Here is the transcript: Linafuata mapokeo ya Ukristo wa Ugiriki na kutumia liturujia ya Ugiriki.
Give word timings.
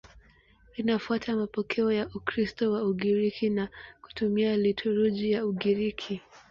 Linafuata 0.77 1.35
mapokeo 1.35 1.91
ya 1.91 2.07
Ukristo 2.13 2.71
wa 2.71 2.83
Ugiriki 2.83 3.49
na 3.49 3.69
kutumia 4.01 4.57
liturujia 4.57 5.37
ya 5.37 5.45
Ugiriki. 5.45 6.21